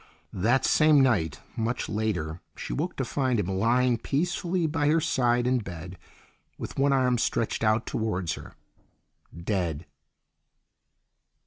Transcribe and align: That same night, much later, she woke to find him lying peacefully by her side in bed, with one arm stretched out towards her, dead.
That 0.33 0.65
same 0.65 0.99
night, 1.01 1.41
much 1.55 1.87
later, 1.87 2.41
she 2.55 2.73
woke 2.73 2.95
to 2.95 3.05
find 3.05 3.39
him 3.39 3.45
lying 3.45 3.99
peacefully 3.99 4.65
by 4.65 4.87
her 4.87 4.99
side 4.99 5.45
in 5.45 5.59
bed, 5.59 5.95
with 6.57 6.79
one 6.79 6.91
arm 6.91 7.19
stretched 7.19 7.63
out 7.63 7.85
towards 7.85 8.33
her, 8.33 8.55
dead. 9.43 9.85